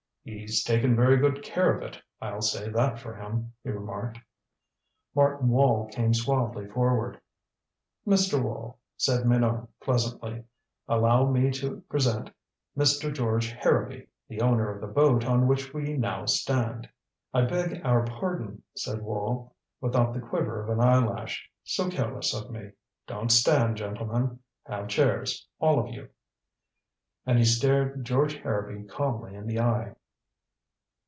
[0.23, 4.19] "He's taken very good care of it I'll say that for him," he remarked.
[5.15, 7.19] Martin Wall came suavely forward.
[8.05, 8.39] "Mr.
[8.39, 10.43] Wall," said Minot pleasantly,
[10.87, 12.29] "allow me to present
[12.77, 13.11] Mr.
[13.11, 16.87] George Harrowby, the owner of the boat on which we now stand."
[17.33, 21.49] "I beg our pardon," said Wall, without the quiver of an eyelash.
[21.63, 22.73] "So careless of me.
[23.07, 24.37] Don't stand, gentlemen.
[24.67, 26.09] Have chairs all of you."
[27.25, 29.95] And he stared George Harrowby calmly in the eye.